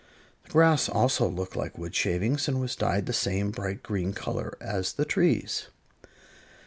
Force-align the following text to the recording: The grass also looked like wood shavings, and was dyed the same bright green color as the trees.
The 0.45 0.49
grass 0.49 0.89
also 0.89 1.27
looked 1.27 1.55
like 1.55 1.77
wood 1.77 1.93
shavings, 1.93 2.47
and 2.47 2.59
was 2.59 2.75
dyed 2.75 3.05
the 3.05 3.13
same 3.13 3.51
bright 3.51 3.83
green 3.83 4.13
color 4.13 4.57
as 4.59 4.93
the 4.93 5.05
trees. 5.05 5.67